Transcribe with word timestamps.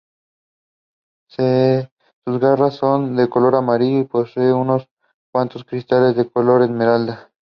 Sus 1.29 1.59
garras 2.39 2.73
son 2.77 3.15
de 3.15 3.29
color 3.29 3.53
amarillo 3.53 3.99
y 3.99 4.05
posee 4.05 4.51
unos 4.51 4.87
cuantos 5.31 5.63
cristales 5.63 6.15
de 6.15 6.27
color 6.27 6.63
esmeralda. 6.63 7.29